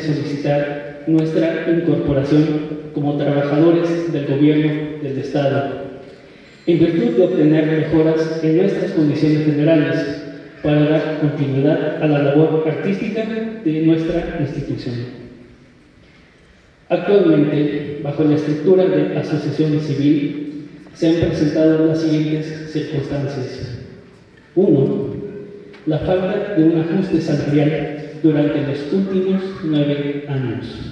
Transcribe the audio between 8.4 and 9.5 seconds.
en nuestras condiciones